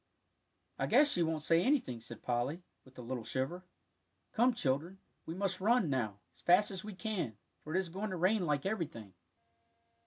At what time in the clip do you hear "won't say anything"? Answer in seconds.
1.21-1.99